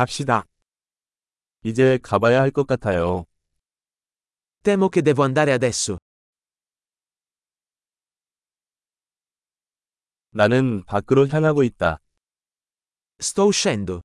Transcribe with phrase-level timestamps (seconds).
[0.00, 0.46] 갑시다.
[1.62, 3.26] 이제 가봐야 할 것 같아요.
[4.62, 5.98] Temo che devo andare adesso.
[10.30, 11.98] 나는 밖으로 향하고 있다.
[13.20, 14.00] Sto uscendo.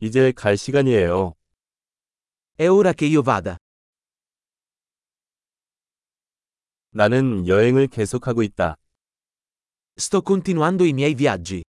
[0.00, 1.34] 이제 갈 시간이에요.
[2.58, 3.56] È ora che io vada.
[6.90, 8.76] 나는 여행을 계속하고 있다.
[9.98, 11.64] Sto continuando i miei viaggi.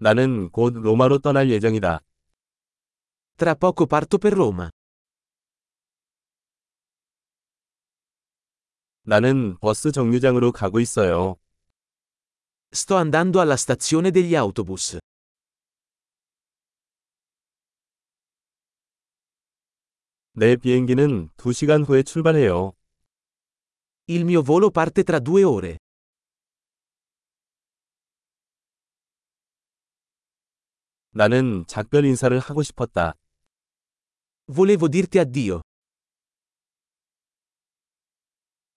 [0.00, 2.00] 나는 곧 로마로 떠날 예정이다.
[3.36, 4.70] Tra poco parto per Roma.
[9.02, 11.36] 나는 버스 정류장으로 가고 있어요.
[12.70, 15.00] Sto andando alla stazione degli autobus.
[20.32, 22.72] 내 비행기는 2시간 후에 출발해요.
[24.06, 25.78] Il mio volo parte tra due ore.
[31.10, 33.14] 나는 작별 인사를 하고 싶었다.
[34.46, 35.60] Volevo dirti addio.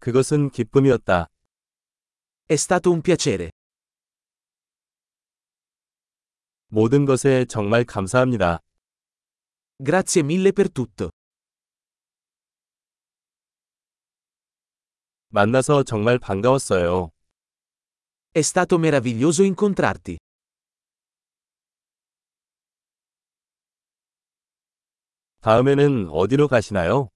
[0.00, 1.26] 그것은 기쁨이었다.
[2.48, 3.50] È stato un piacere.
[6.68, 8.58] 모든 것에 정말 감사합니다.
[9.82, 11.10] Grazie mille per tutto.
[15.28, 17.10] 만나서 정말 반가웠어요.
[18.32, 20.16] È stato meraviglioso incontrarti.
[25.44, 27.10] 다음에는 어디로 가시나요?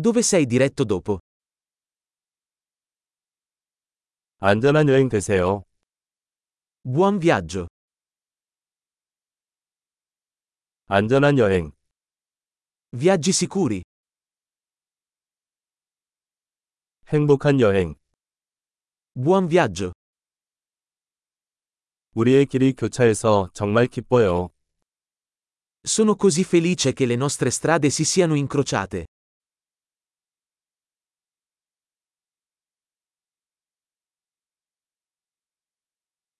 [0.00, 1.18] Dove sei diretto dopo?
[4.38, 5.64] 안전한 여행 되세요.
[6.84, 7.66] Buon viaggio.
[10.86, 11.72] 안전한 여행.
[12.92, 13.82] Viaggi sicuri.
[17.08, 17.96] 행복한 여행.
[19.16, 19.90] Buon viaggio.
[22.14, 24.50] 우리의 길이 교차해서 정말 기뻐요.
[25.82, 29.06] Sono così felice che le nostre strade si siano incrociate.